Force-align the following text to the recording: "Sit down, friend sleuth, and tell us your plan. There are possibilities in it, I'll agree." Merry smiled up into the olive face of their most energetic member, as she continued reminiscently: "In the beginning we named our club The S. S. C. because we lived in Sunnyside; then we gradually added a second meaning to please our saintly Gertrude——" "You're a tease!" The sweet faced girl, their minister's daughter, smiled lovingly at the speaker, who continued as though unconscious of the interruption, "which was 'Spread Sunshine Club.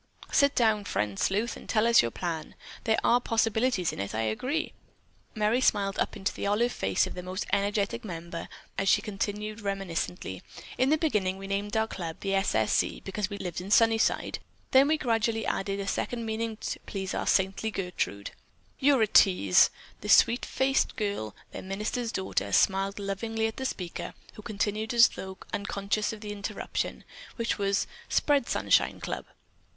"Sit 0.31 0.55
down, 0.55 0.83
friend 0.85 1.19
sleuth, 1.19 1.55
and 1.55 1.69
tell 1.69 1.85
us 1.85 2.01
your 2.01 2.09
plan. 2.09 2.55
There 2.85 2.97
are 3.03 3.21
possibilities 3.21 3.93
in 3.93 3.99
it, 3.99 4.15
I'll 4.15 4.31
agree." 4.31 4.73
Merry 5.35 5.61
smiled 5.61 5.99
up 5.99 6.17
into 6.17 6.33
the 6.33 6.47
olive 6.47 6.71
face 6.71 7.05
of 7.05 7.13
their 7.13 7.21
most 7.21 7.45
energetic 7.53 8.03
member, 8.03 8.49
as 8.79 8.89
she 8.89 9.03
continued 9.03 9.61
reminiscently: 9.61 10.41
"In 10.75 10.89
the 10.89 10.97
beginning 10.97 11.37
we 11.37 11.45
named 11.45 11.77
our 11.77 11.85
club 11.85 12.17
The 12.21 12.33
S. 12.33 12.55
S. 12.55 12.73
C. 12.73 12.99
because 13.05 13.29
we 13.29 13.37
lived 13.37 13.61
in 13.61 13.69
Sunnyside; 13.69 14.39
then 14.71 14.87
we 14.87 14.97
gradually 14.97 15.45
added 15.45 15.79
a 15.79 15.85
second 15.85 16.25
meaning 16.25 16.57
to 16.57 16.79
please 16.87 17.13
our 17.13 17.27
saintly 17.27 17.69
Gertrude——" 17.69 18.31
"You're 18.79 19.03
a 19.03 19.07
tease!" 19.07 19.69
The 19.99 20.09
sweet 20.09 20.45
faced 20.47 20.95
girl, 20.95 21.35
their 21.51 21.61
minister's 21.61 22.11
daughter, 22.11 22.51
smiled 22.51 22.97
lovingly 22.97 23.45
at 23.45 23.57
the 23.57 23.65
speaker, 23.67 24.15
who 24.33 24.41
continued 24.41 24.95
as 24.95 25.09
though 25.09 25.37
unconscious 25.53 26.11
of 26.11 26.21
the 26.21 26.31
interruption, 26.31 27.03
"which 27.35 27.59
was 27.59 27.85
'Spread 28.09 28.49
Sunshine 28.49 28.99
Club. 28.99 29.25